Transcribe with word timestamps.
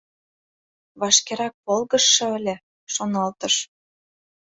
«Вашкерак 0.99 1.55
волгыжшо 1.65 2.25
ыле»,— 2.37 2.55
шоналтыш. 2.93 3.55